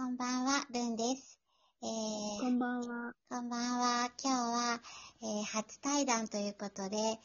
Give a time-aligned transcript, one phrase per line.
[0.00, 1.38] こんばんは、ルンです。
[1.82, 3.12] えー、こんばんは。
[3.28, 4.10] こんばんは。
[4.24, 4.80] 今日は、
[5.22, 7.18] えー初対談ということで、え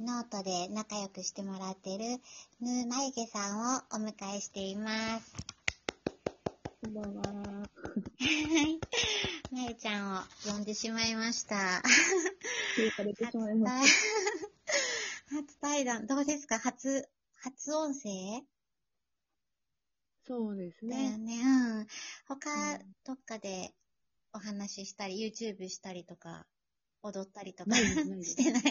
[0.00, 2.20] ーノートで仲良くしてもらってる、
[2.60, 5.32] ヌーマユゲさんをお迎えしています。
[6.84, 7.22] こんばんは。
[7.22, 7.64] は
[8.62, 8.78] い。
[9.50, 10.20] まゆちゃんを
[10.52, 11.82] 呼んでしまいました。
[13.02, 13.92] れてしまい初対まし
[15.34, 16.60] 初対談、どうですか？
[16.60, 17.08] 初、
[17.42, 18.40] 初音声？
[18.42, 18.51] た。
[20.26, 21.18] そうですだよね。
[21.18, 21.42] ね。
[21.42, 21.86] うん。
[22.28, 23.74] 他、うんどっかで
[24.32, 26.46] お話ししたり、YouTube したりとか、
[27.02, 28.62] 踊ったりとかないですないですしてない？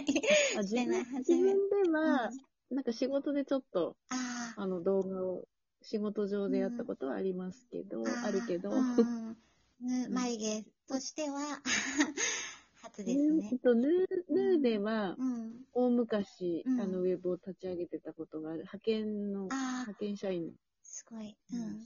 [0.57, 1.03] あ自してない？
[1.03, 2.37] 分自分では、うん
[2.71, 4.61] なんか仕事でちょっと、ああ。
[4.61, 5.45] あの動画を
[5.81, 9.35] 仕事上でやったことはありますけど、ーあるけど、うん
[9.81, 11.61] ぬ、眉毛としては、
[12.81, 13.59] 初ですね。
[13.61, 15.65] とヌーヌーでは、うん。
[15.73, 20.53] 大昔、うんあのウェブを立ち上げてたことがある、派遣の、ああ派、遣社員
[21.01, 21.35] すごい。
[21.51, 21.85] うのん。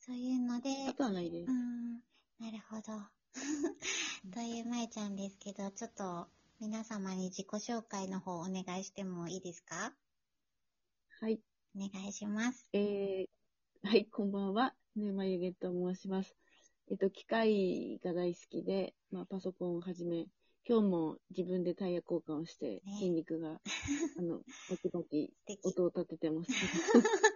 [0.00, 1.54] そういうので、あとはないですう。
[1.54, 1.92] ん。
[2.40, 2.82] なるほど。
[4.32, 6.26] というまゆちゃんですけど、ちょっと
[6.58, 9.92] 皆様に自己紹介の方お願いしてもいいですか？
[11.20, 11.38] はい。
[11.76, 12.66] お願いします。
[12.72, 14.74] えー、はい、こんばんは。
[14.96, 16.34] ねまゆげと申します。
[16.90, 20.26] えっと、機械が大好きで、まあ、パソコンをはじめ、
[20.66, 23.60] 今日も自分でタイヤ交換をして、ね筋肉が、
[24.18, 24.38] あの、
[24.70, 25.30] バキバキ。
[25.64, 26.52] 音を立ててます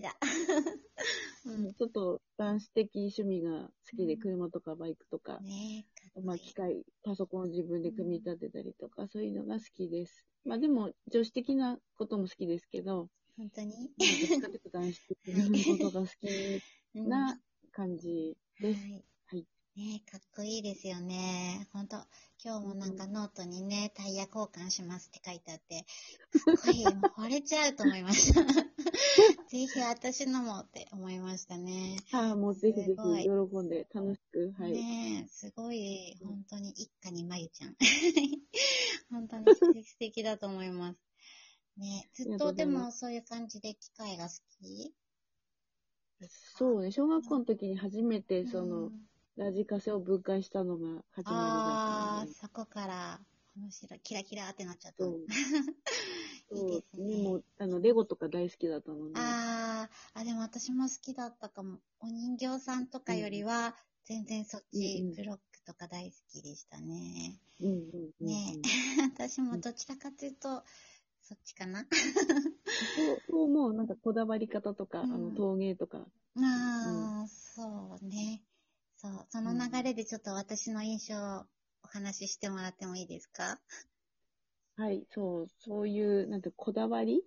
[0.00, 0.16] だ。
[1.46, 1.74] うん。
[1.74, 6.26] ちょっと男子的趣味が好きで、うん車とかバイクとか、ねえ、かっこいい。
[6.26, 10.26] まあ、機械、パソコンを自分で組み立てたりとか、そういうのが好きです。
[10.44, 13.72] まあ、でも、女子的なことも好きですけど、本当に？
[13.72, 16.62] まあどっちかというと男子的なことが好き
[16.94, 17.40] うんな
[17.72, 18.80] 感じです。
[18.80, 18.92] はい。
[19.26, 21.66] はいねえかっこいいですよね。
[21.72, 21.96] ほんと、
[22.44, 25.84] 今日もなんかノートにね、タイヤ交換しますって書いてあって、
[26.44, 26.84] かっこいい。
[26.84, 28.40] もう惚れちゃうと思いました。
[29.48, 31.96] ぜひ私のもって思いましたね。
[32.12, 34.72] ああ、もうぜひぜひ喜んで楽しく、はい。
[34.72, 37.76] ねえ、すごい、うん本当に一家にまゆちゃん。
[39.10, 41.00] 本当に素敵素敵だと思います。
[41.76, 44.94] ねえずっととでもそういう感じで機械が好き？
[46.56, 53.20] そうね、小学校の時に初めてその、うんラジカセを分解したのが始まりだったああので、、そこから、
[53.56, 54.00] 面白い。
[54.00, 55.04] キラキラってなっちゃった。
[55.04, 55.26] う。
[56.52, 57.22] いいですね。
[57.22, 60.20] もう、あの、レゴとか大好きだったので、あー。
[60.20, 61.80] あ、でも私も好きだったかも。
[62.00, 65.14] お人形さんとかよりは、全然そっち、うんうん。
[65.14, 67.40] ブロックとか大好きでしたね。
[67.60, 68.60] うんうんね。
[69.14, 70.62] 私もどちらかというと、
[71.22, 71.86] そっちかな。
[73.28, 75.12] そうもうなんかこだわり方とか、うん。
[75.12, 78.42] あの陶芸とか、ああ、そうね。
[78.96, 81.46] そう、その流れでちょっと私の印象
[81.94, 83.60] 話ししてもらってもいいですか？
[84.76, 87.22] はい、そう、そういう、なんてこだわり？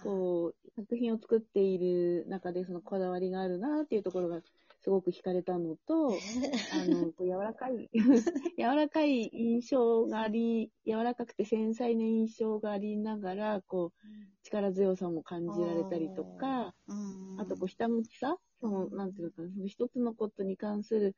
[0.00, 4.42] こう、作品を作っている中でそのこだわりがあるなっていうところが
[4.80, 6.26] すごく惹かれたのと、
[6.70, 7.90] あの、こう柔らかい、
[8.58, 13.98] 柔らかい印象があり、柔らかくて繊細な印象がありながら、こう、
[14.42, 21.16] 力強さも感じられたりとか、うん、あとこう、ひたむきさその、なんていうのかな、その一つのことに関する、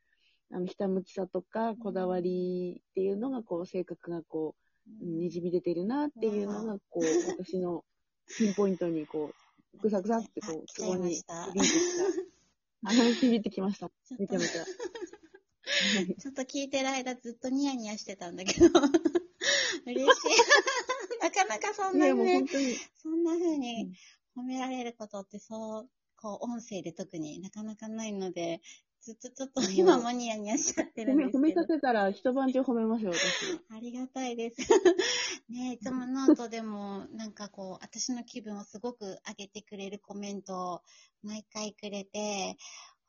[0.52, 4.54] あの、ひたむきさとか、こだわりっていうのが、こう、性格がこ
[5.02, 7.84] う、にじみ出てるなっていうのが、こう、私の
[8.38, 11.42] ピンポイントに、こう、ぐさぐさって、こう、そこに響いてきた。
[12.86, 13.88] あ、響いてきました。
[13.88, 14.60] ちょっとめちゃめちゃ。
[14.60, 14.66] は
[16.02, 18.66] いちょっと聞いてる間ずっとニヤニヤしてたんだけど、
[19.86, 20.04] 嬉しい。
[21.22, 22.44] なかなかそんなね
[22.96, 23.96] そんな風に
[24.36, 28.60] 褒められることってそう、こう音声で特になかなかないので、
[29.04, 31.64] ずっとちょっと今もニヤニヤしちゃってるんですけど褒めさ。
[31.68, 33.60] せたら一晩中褒めましょう、私は。
[33.76, 34.56] ありがたいです。
[35.50, 40.82] ねいつもノートでも、なんかこう、私の気分をすごく上げてくれるコメントを
[41.22, 42.56] 毎回くれて、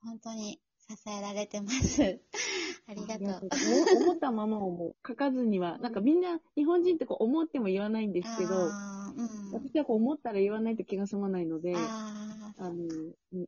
[0.02, 0.60] 本当に
[0.90, 2.20] 支えられてます。
[2.88, 3.50] ありがとう。
[3.50, 4.04] う。
[4.04, 4.96] 思ったままをもう。
[5.08, 9.52] 書かずには、なんかみんな、日本人ってこう思っても言わないんですけど、うん。
[9.54, 12.86] 私はこう思ったら言わないと気が済まないので、ああの、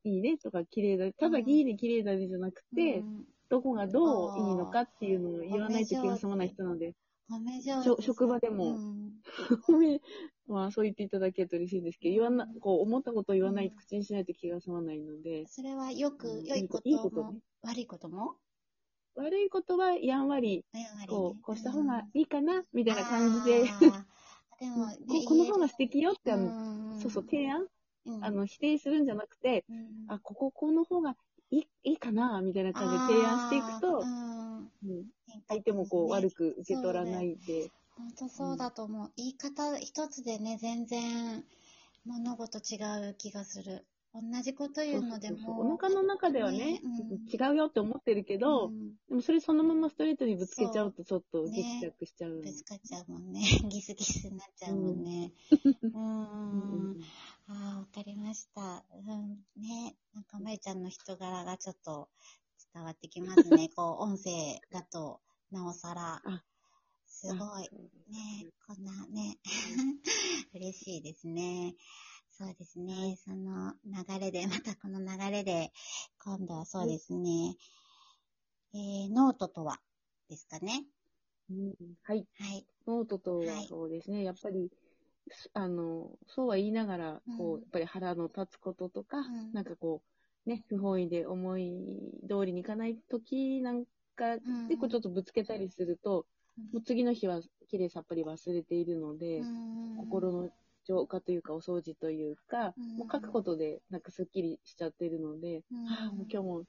[0.03, 3.27] いいねとか綺麗だ、ただいいね綺麗だねじゃなくーて、うん。
[3.49, 6.95] どこがどういいのかっていうのを言わないと気が済まない人なので、
[8.01, 8.65] 職場でも。
[8.65, 9.21] うん
[10.47, 18.35] まあそう言っていただけると嬉しいんですけど、言わな、こう思ったことを言わないと口にしないと気が済まないので、それはよくいこといいこともね、悪いことも？
[19.15, 20.63] 悪いことはやんわり、
[21.07, 23.63] こう、こうした方がんいいかな、みたいな感じで、
[24.59, 26.97] でも、 ねここの方が素敵よって、あうの、ん。
[26.97, 27.67] そうそう、提案
[28.05, 28.21] うん。
[28.21, 30.07] あの、否定するんじゃなくて、うん。
[30.07, 31.17] あ、ここ、この方が
[31.49, 34.09] いい、いいかな、みたいな感じで提案していくと
[35.49, 39.11] 相手もこう悪く受け取らないで、本当そうだと思う。
[39.17, 41.43] 言い方一つでね、全然
[42.05, 42.77] 物事違
[43.09, 43.85] う気がする。
[44.13, 45.73] 同じこと言うのでそうそうそうも。
[45.73, 52.41] お腹の中ではねねうん違うよって思ってるけど、うんでもそれそのままストレートにぶつけちゃうとちょっとギクシャクしちゃうの。
[52.41, 53.41] ぶつかっちゃうもんね。
[53.69, 55.33] ギスギスになっちゃうもんね。
[55.83, 55.91] うん。
[55.93, 57.01] うんうん
[57.49, 58.83] ああ、わかりました。
[58.91, 59.45] うん。
[59.55, 59.95] ね。
[60.13, 62.09] なんか、まゆちゃんの人柄がちょっと
[62.73, 63.69] 伝わってきますね。
[63.75, 66.43] こう、音声だと、なおさらあ。
[67.19, 67.37] すごい。
[67.39, 67.41] あ
[68.11, 69.39] ねこんなね。
[70.53, 71.73] 嬉しいですね。
[72.29, 73.17] そうですね。
[73.25, 75.71] その流れで、またこの流れで、
[76.23, 77.57] 今度はそうですね。
[78.75, 79.81] えー、ノートとは
[80.29, 80.85] ですかね。
[81.49, 81.73] うん
[82.03, 82.27] はい。
[82.37, 82.67] はい。
[82.85, 84.69] ノートとははいそうですね、やっぱり、
[85.31, 90.03] すあの、そうは言いながら、こうやっぱり腹の立つこととか、うんなんかこ
[90.45, 91.73] う、ね、不本意で思い
[92.29, 93.85] 通りにいかない時なん
[94.15, 96.27] か、うん結構ちょっとぶつけたりすると、
[96.71, 99.43] もう次の日はきれいさっぱり忘れているので、
[99.97, 100.49] 心の
[100.85, 102.97] 浄化というか、お掃除というか、うん。
[102.97, 106.63] もう書くことで、なんかすっきりしちゃってるので、うんはあ、もう今日も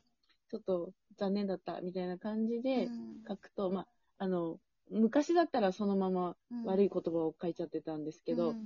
[0.50, 3.24] ちょっと残念だった、みたいな感じでうん。
[3.26, 3.86] 書くと、まあ、
[4.18, 4.58] あの、
[4.90, 8.56] 昔だったらそのまま悪い言葉を書いちゃってたんですけど、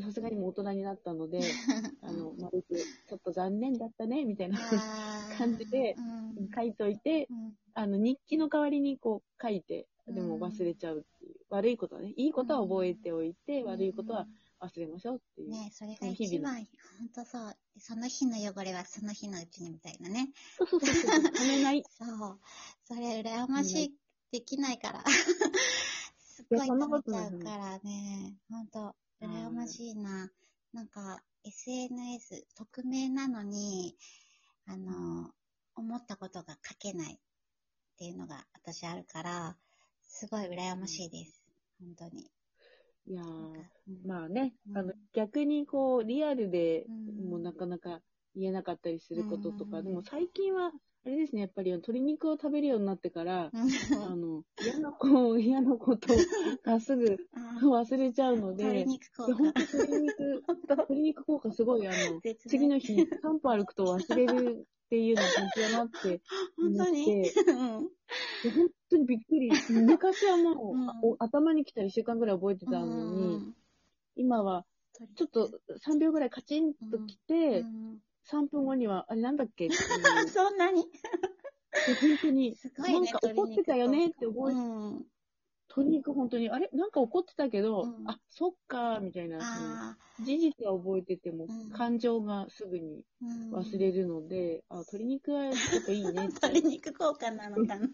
[0.00, 1.40] さすがにもう大人になったので、
[2.02, 2.74] あの、丸く、
[3.08, 4.58] ちょっと残念だったね、みたいな
[5.38, 5.96] 感じで
[6.54, 7.28] 書いといて、
[7.74, 11.36] あの、日記の代わりにこう書いて、でも忘れちゃうっていう。
[11.50, 14.26] 悪いことはね、いいことは覚えておいて、悪いことは
[14.60, 15.50] 忘れましょうっていう。
[15.50, 16.66] ねそれが一番、
[16.98, 17.56] ほんとそう。
[17.78, 20.30] その日の汚れはその日のうちにみたいなね。
[20.58, 21.84] そうそうそうそう、ためない。
[21.90, 22.40] そう。
[22.84, 23.94] それ羨ましい。
[24.30, 25.04] できないから。
[26.18, 28.36] すっいごいやそんなこと食べちゃうからね。
[28.50, 30.30] ほんと、羨ましいな。
[30.72, 33.96] なんか、SNS、匿名なのに、
[34.66, 35.30] あの、
[35.74, 37.18] 思ったことが書けないっ
[37.96, 39.56] ていうのが私あるから、
[40.08, 41.44] すごい羨ましいです。
[41.80, 42.26] 本当に。
[43.06, 43.22] いや
[44.04, 44.78] まあね、うん。
[44.78, 47.30] あの、逆にこう、リアルでうん。
[47.30, 48.00] もうなかなか
[48.34, 49.84] 言えなかったりすることとか、うん。
[49.84, 50.72] でも最近は、
[51.04, 56.08] あれですね、やっぱり鶏肉を食べるようになってから、あの、嫌な子、嫌なこと
[56.64, 57.18] がすぐ
[57.62, 59.32] 忘れちゃうので、鶏肉効果。
[59.32, 66.22] 当鶏肉、 鶏肉効果すごい、あの、 次の日、3歩歩くと忘れるっていうのは本当だなって
[66.56, 67.04] 本当に？
[67.04, 67.40] 思って。
[67.40, 67.88] うん。
[68.42, 69.50] で本当にびっくり。
[69.70, 70.90] 昔はもう、 うん。
[70.90, 73.52] あお頭に来たら1週間ぐらい覚えてたのに、
[74.16, 74.64] 今は
[75.14, 75.50] ちょっと
[75.86, 79.80] 3秒ぐらいカチンと来て、うん3分後には、あれなんだっけっていう。
[80.28, 80.82] そんなに。
[80.84, 83.00] で本当に、すごいね。
[83.00, 85.06] なんか怒ってたよねって覚えて、うん。
[85.68, 86.68] 鶏肉本当に、あれ？
[86.72, 96.18] なんか怒ってたけど、うんあ、そっか、みたいな、あその事実は覚えてても、うん感情がすぐにあ、うん忘れるので、あ、鶏肉はちょっといいねって。
[96.48, 97.88] 鶏肉効果なのかな。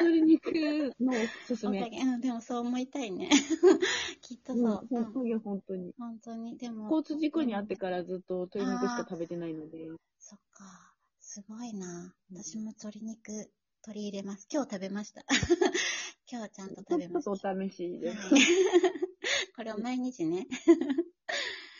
[0.00, 0.52] 鶏肉
[1.00, 1.80] のおすすめ。
[1.80, 3.28] おかげうん、でもそう思いたいね。
[4.22, 4.88] きっとうんそう。
[4.90, 5.94] うん本当に本当に。
[5.98, 6.56] 本当に。
[6.56, 9.88] でも、交通事故に遭ってからずっと鶏肉しか食べてないので。
[10.18, 10.94] そっか。
[11.18, 12.14] すごいな。
[12.30, 13.50] うん私も鶏肉
[13.84, 14.46] 取り入れます。
[14.50, 15.24] 今日食べました。
[16.30, 18.12] 今日ちゃんとちょ食べましっとお試しで。
[18.12, 18.16] た。
[19.56, 20.46] これを毎日ね。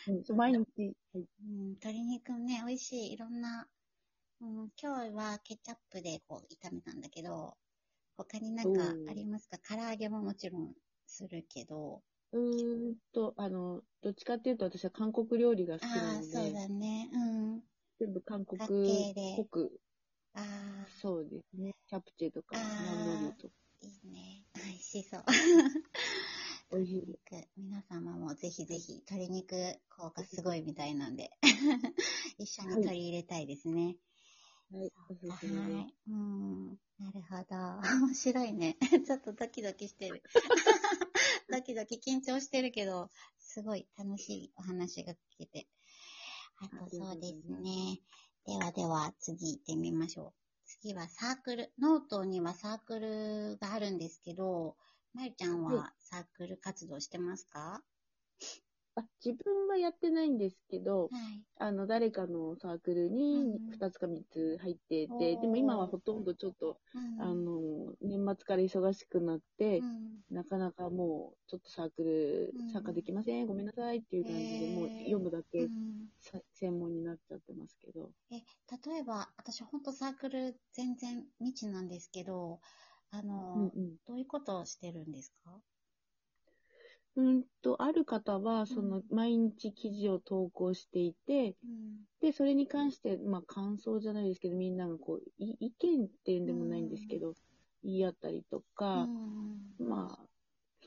[0.07, 0.95] うん毎日。
[1.13, 3.13] はいうん、鶏肉ね、美味しい。
[3.13, 3.69] いろんな、
[4.41, 7.55] うん、今日はケチャップでこう炒めたんだけど、
[8.17, 9.57] 他になんかありますか？
[9.59, 10.73] 唐揚げももちろん
[11.07, 12.03] するけど、
[12.33, 17.09] うーんと、あの、どっちかっていうと私は韓国料理が好きああ、なのそうで、だね。
[17.13, 17.63] うん。
[17.99, 19.79] 全部韓国っぽく、
[20.35, 21.75] ああ、そうですね。
[21.87, 24.45] チャプチェとか、あーナンとか、いいね。
[24.55, 25.23] 美味しそう。
[26.71, 29.55] 美味しい鶏肉皆様もぜひぜひ鶏肉
[29.89, 31.29] 効果すごいみたいなんで、
[32.39, 33.97] 一緒に取り入れたいですね。
[34.71, 35.87] はい、おすはすめです。
[35.87, 35.93] い。
[36.07, 36.79] うん。
[36.97, 37.55] なるほど。
[38.07, 38.77] 面白いね。
[39.05, 40.23] ちょっとドキドキしてる。
[41.49, 45.67] ドキドキ緊張してるけど、すごい楽しいお話が聞けて。
[46.57, 47.99] あとそうですね。
[48.45, 50.33] ではでは次行ってみましょう。
[50.65, 51.73] 次はサークル。
[51.77, 54.77] ノートにはサークルがあるんですけど、
[55.13, 57.83] まゆちゃんははサークル活動してますか？
[58.95, 61.45] あ、自分はやってないんですけど、はい。
[61.55, 65.37] あの、誰かのサークルにうん2つか3つ入っておて、ー。
[65.37, 70.23] でも今はほとんどちょっと、うんあの、年末から忙しくなって、うん。
[70.29, 72.63] なかなかもう、ちょっとサークルうん。
[72.67, 74.85] 参加できません、ごめんなさいっていう感じで、へー。
[74.85, 76.09] もう読むだけうん。
[76.19, 78.11] さ専門になっちゃってますけど。
[78.31, 78.39] え、
[78.91, 82.59] 例えば、私ほんとサークル全然未知なんですけど、
[83.11, 83.97] あの、うんうん。
[84.05, 85.61] どういうことをしてるんですか？
[87.15, 92.05] うんと、ある方は、その、毎日記事を投稿していて、うん。
[92.21, 97.33] で、それに関して、まあ、感想じゃないですけど、みんながこう、い意見っていうんでもないんですけど、
[97.83, 99.07] 言い合ったりとか、
[99.79, 100.25] まあ、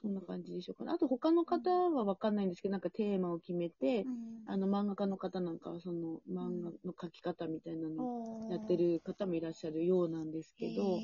[0.01, 0.93] そんな感じでしょうかね。
[0.93, 4.27] あと他の方はわかんないんですけど、なんかテーマを決めて、うん。
[4.49, 11.01] あの漫画家の方なんかはその漫画の描き方みたいなのをやってる方もいらっしゃるようなんですけど、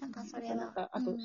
[0.00, 0.54] なんかそれは。
[0.56, 1.18] なんかあとうん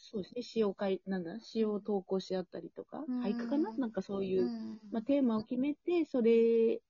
[0.00, 3.72] そうですね、詩を書い、なんだ、詩を投稿し合ったりとか、うん俳句かな？
[3.76, 6.80] なんかそういう、うんまあ、テーマを決めて、それ、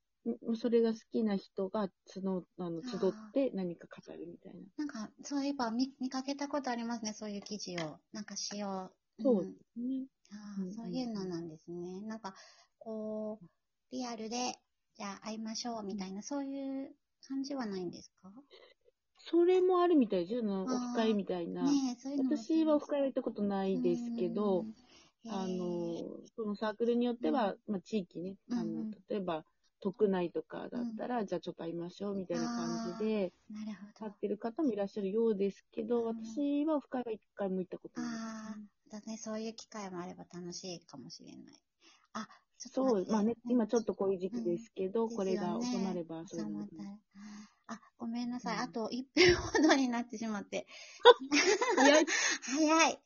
[0.57, 2.21] それが好きな人が集
[2.59, 4.61] あの集って何か語るみたいな。
[4.77, 7.99] なんか、そういえば見見かけたことありますね、そういう記事を。
[8.13, 8.91] なんか詩を。
[9.21, 10.07] そうんですね。
[10.31, 12.01] あそういうのなんですね。
[12.03, 12.35] なんか、
[12.79, 13.47] こう、
[13.91, 14.55] リアルで、
[14.97, 16.95] じゃあ会いましょうみたいな、そういう
[17.27, 18.31] 感じはないんですか？
[19.31, 21.63] それもあるみたいですよ、オフ会みたいな。
[21.63, 24.75] ねういう私はオフ会は行ったことないですけど、うん。
[25.31, 26.07] あの
[26.37, 29.45] そのサークルによっては、まあ、地域ね、あのうん、例えば、
[29.81, 34.07] 特内とかだったら、じゃあちょっと会いましょうみたいな感じで、なるほど。
[34.07, 36.25] 立ってる方もいらっしゃるようですけど、うん。
[36.25, 38.11] 私はオフ会は一回も行ったことない。
[38.11, 38.69] あね。
[38.91, 41.39] あ、だね、そういう機会もあれば楽しいかもしれない。
[42.15, 45.17] あ、ちょっとそう、まあね、今ちょっとこういう時期ですけど、うん。
[45.17, 46.67] これが収まれば、そういうの
[47.69, 48.57] あ、ごめんなさい。
[48.57, 50.67] うんあと1分ほどになってしまって。
[51.77, 52.07] 早い。
[52.43, 52.99] 早い。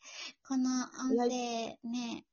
[0.49, 2.25] この音声ね、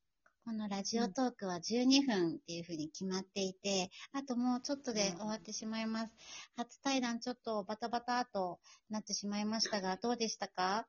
[0.46, 6.14] このラジオトークは12分っていうふうに決まっていて、あともうちょっとで終わってしまいます。
[6.56, 8.60] 初対談ちょっとバタバタと
[8.90, 10.88] なってしまいましたが、どうでしたか？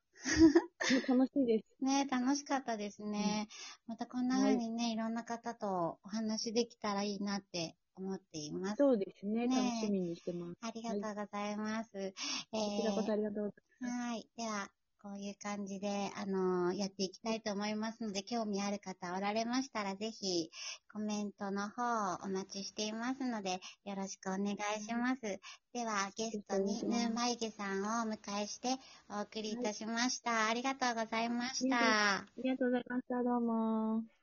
[1.09, 1.65] 楽しいです。
[1.85, 3.49] ね楽しかったですね。
[3.87, 8.77] またこんな風にね、いろんな方とお話できたらいいなって思っています。
[8.79, 9.47] そうですね。
[9.47, 10.57] ね楽しみにしてます。
[10.63, 11.91] ありがとうございます。
[11.95, 12.13] え
[12.53, 13.95] こちらこそありがとうございます。
[13.95, 14.29] はい。
[14.37, 14.71] では、
[15.03, 20.51] こういう感じで、あのーやっていきたいと思いますので、興味ある方おられましたら、ぜひ、
[20.93, 25.41] コメントの方お待ちしていますので、よろしくお願いします。
[25.73, 28.77] では、ゲストにヌーマイゲさんをお迎えして
[29.09, 30.49] お送りいたしました。
[30.49, 32.17] ありがとうございました。
[32.17, 33.23] ありがとうございました。
[33.23, 34.20] どうも。